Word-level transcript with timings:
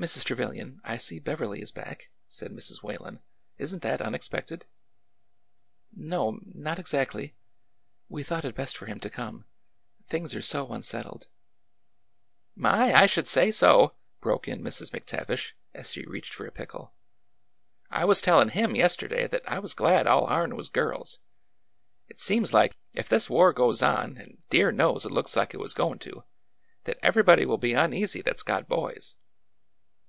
Mrs. 0.10 0.24
Trevilian, 0.24 0.80
I 0.82 0.96
see 0.96 1.18
Beverly 1.18 1.60
is 1.60 1.72
back," 1.72 2.08
said 2.26 2.52
Mrs. 2.52 2.82
Whalen." 2.82 3.20
Is 3.58 3.74
n^t 3.74 3.82
that 3.82 4.00
unexpected?" 4.00 4.64
No'm,— 6.10 6.52
not 6.54 6.78
exactly. 6.78 7.34
We 8.08 8.22
thought 8.22 8.46
it 8.46 8.54
best 8.54 8.78
for 8.78 8.86
him 8.86 8.98
to 9.00 9.10
come. 9.10 9.44
Things 10.06 10.34
are 10.34 10.40
so 10.40 10.68
unsettled 10.70 11.28
—"My! 12.66 12.94
I 12.94 13.04
should 13.04 13.26
say 13.28 13.50
so!" 13.50 13.94
broke 14.22 14.48
in 14.48 14.62
Mrs. 14.62 14.88
McTavish, 14.90 15.52
as 15.74 15.92
she 15.92 16.06
reached 16.06 16.32
for 16.32 16.46
a 16.46 16.52
pickle.'' 16.52 16.94
I 17.90 18.06
was 18.06 18.22
tellin' 18.22 18.50
him 18.50 18.74
yesterday 18.74 19.26
that 19.28 19.46
I 19.46 19.58
was 19.58 19.74
glad 19.74 20.06
all 20.06 20.24
ourn 20.24 20.56
was 20.56 20.70
girls. 20.70 21.18
It 22.08 22.18
seems 22.18 22.54
like, 22.54 22.78
ef 22.94 23.06
this 23.10 23.28
war 23.28 23.52
goes 23.52 23.82
on,— 23.82 24.16
and, 24.16 24.38
dear 24.48 24.72
knows, 24.72 25.04
it 25.04 25.12
looks 25.12 25.36
like 25.36 25.52
it 25.52 25.60
was 25.60 25.74
goin' 25.74 25.98
to,— 25.98 26.24
that 26.84 26.98
everybody 27.02 27.44
will 27.44 27.58
be 27.58 27.74
uneasy 27.74 28.22
that 28.22 28.38
's 28.38 28.42
got 28.42 28.66
boys." 28.66 29.16